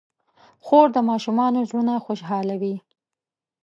[0.65, 2.75] خور د ماشومانو زړونه خوشحالوي.